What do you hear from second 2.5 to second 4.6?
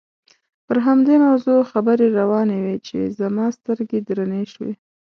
وې چې زما سترګې درنې